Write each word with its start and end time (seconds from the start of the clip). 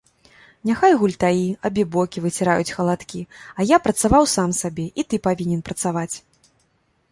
Няхай 0.69 0.93
гультаі, 1.01 1.43
абібокі 1.69 2.23
выціраюць 2.23 2.73
халадкі, 2.79 3.21
а 3.59 3.67
я 3.75 3.81
працаваў 3.85 4.23
сам 4.35 4.49
сабе, 4.63 4.89
і 5.03 5.09
ты 5.11 5.23
павінен 5.31 5.65
працаваць. 5.71 6.11